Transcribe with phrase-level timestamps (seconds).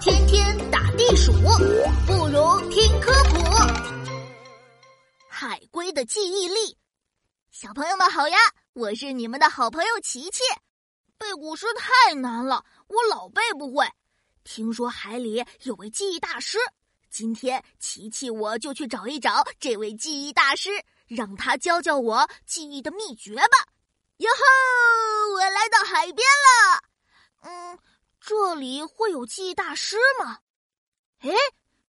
[0.00, 3.38] 天天打地鼠，不如听科普。
[5.28, 6.76] 海龟的记忆力，
[7.50, 8.36] 小朋友们好呀！
[8.74, 10.42] 我是你们的好朋友琪琪。
[11.18, 13.86] 背古诗太难了，我老背不会。
[14.44, 16.58] 听说海里有位记忆大师，
[17.10, 20.70] 今天琪琪我就去找一找这位记忆大师，
[21.06, 23.66] 让他教教我记忆的秘诀吧。
[24.18, 25.34] 哟吼！
[25.34, 26.82] 我来到海边了。
[27.42, 27.78] 嗯，
[28.20, 30.40] 这里会有记忆大师吗？
[31.20, 31.30] 哎，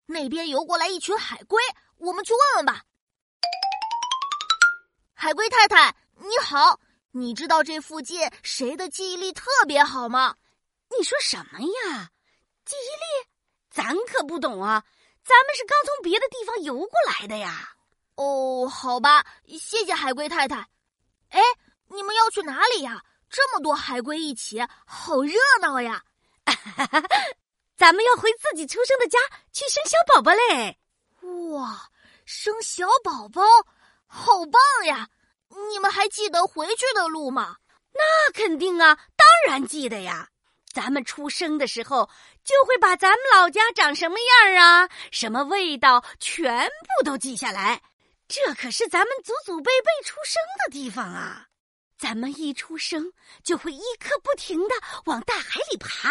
[0.05, 1.61] 那边游过来一群海龟，
[1.97, 2.83] 我们去问问吧。
[5.13, 6.79] 海龟太太，你好，
[7.11, 10.37] 你知道这附近谁的记忆力特别好吗？
[10.97, 12.11] 你说什么呀？
[12.65, 13.29] 记忆力？
[13.69, 14.83] 咱可不懂啊，
[15.23, 17.75] 咱们是刚从别的地方游过来的呀。
[18.15, 20.67] 哦，好吧，谢谢海龟太太。
[21.29, 21.41] 哎，
[21.89, 23.03] 你们要去哪里呀？
[23.29, 26.03] 这么多海龟一起，好热闹呀！
[27.77, 29.17] 咱们要回自己出生的家
[29.51, 30.77] 去生小宝宝嘞！
[31.51, 31.89] 哇，
[32.25, 33.41] 生小宝宝！
[34.05, 35.09] 好棒呀！
[35.69, 37.57] 你们还记得回去的路吗？
[37.93, 40.29] 那肯定啊，当然记得呀。
[40.73, 42.09] 咱们出生的时候
[42.45, 47.81] 就会把咱们老家长什么样啊、什么味道全部都记下来。
[48.29, 51.47] 这可是咱们祖祖辈辈出生的地方啊！
[52.01, 53.13] 咱们一出生
[53.43, 54.73] 就会一刻不停的
[55.05, 56.09] 往大海里爬，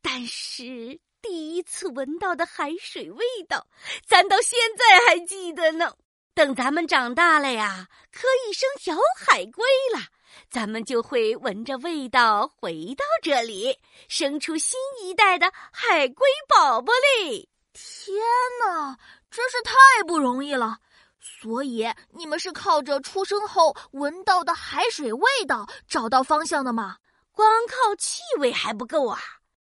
[0.00, 3.66] 但是第一次闻到的海水味道，
[4.06, 5.96] 咱到现在还记得呢。
[6.32, 9.62] 等咱们长大了呀，可以生小海龟
[9.94, 10.00] 了，
[10.48, 16.90] 咱们就会闻着味道回到这里，生出新一代的海龟宝宝
[17.20, 17.50] 嘞！
[17.74, 18.16] 天
[18.64, 18.96] 哪，
[19.30, 19.74] 真是太
[20.06, 20.78] 不容易了！
[21.22, 26.98] 所以你们是靠着出生后闻到的海水味道找到方向的吗？
[27.30, 29.18] 光靠气味还不够啊！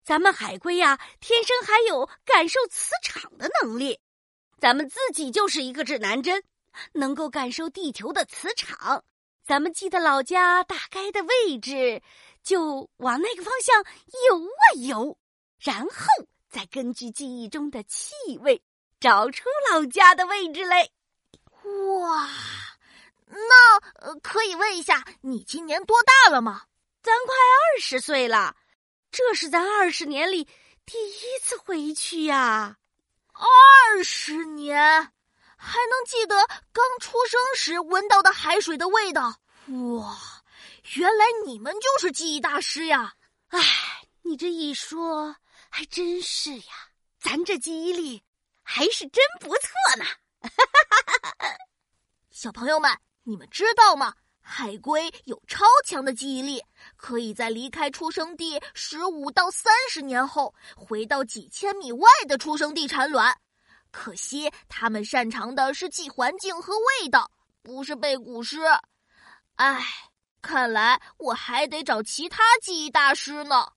[0.04, 4.00] 咱们海龟呀，天生还有感受磁场的能力。
[4.60, 6.44] 咱们自己就是一个指南针，
[6.94, 9.04] 能够感受地球的磁场。
[9.44, 12.02] 咱们记得老家大概的位置，
[12.44, 13.84] 就往那个方向
[14.28, 15.18] 游啊游，
[15.60, 16.06] 然后
[16.50, 18.62] 再根据记忆中的气味
[19.00, 20.92] 找出老家的位置嘞。
[22.00, 22.30] 哇，
[23.28, 26.64] 那可以问一下，你今年多大了吗？
[27.02, 28.56] 咱快二十岁了，
[29.12, 30.48] 这是咱二十年里
[30.86, 32.78] 第一次回去呀。
[33.34, 34.78] 二十年，
[35.58, 39.40] 还能记得刚出生时闻到的海水的味道？
[39.68, 40.18] 哇，
[40.96, 43.16] 原来你们就是记忆大师呀！
[43.50, 43.60] 哎，
[44.22, 45.36] 你这一说，
[45.70, 48.24] 还真是呀，咱这记忆力
[48.64, 50.06] 还是真不错呢。
[52.46, 54.14] 小朋友们，你们知道吗？
[54.40, 56.64] 海龟有超强的记忆力，
[56.96, 63.36] 可以在离开出生地十五到三十年后，回到几千米外的出生地产卵。
[63.90, 67.32] 可惜，它们擅长的是记环境和味道，
[67.64, 68.60] 不是背古诗。
[69.56, 69.84] 唉，
[70.40, 73.70] 看来我还得找其他记忆大师呢。